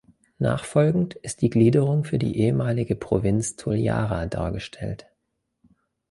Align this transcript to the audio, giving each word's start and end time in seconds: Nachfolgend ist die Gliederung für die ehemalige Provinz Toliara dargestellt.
Nachfolgend 0.39 1.13
ist 1.13 1.43
die 1.43 1.51
Gliederung 1.51 2.05
für 2.05 2.17
die 2.17 2.39
ehemalige 2.39 2.95
Provinz 2.95 3.55
Toliara 3.55 4.25
dargestellt. 4.25 5.05